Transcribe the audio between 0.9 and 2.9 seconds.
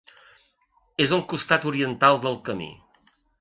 És al costat oriental del camí.